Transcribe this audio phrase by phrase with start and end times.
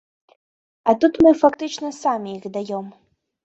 [0.87, 2.85] А тут мы фактычна самі іх даём.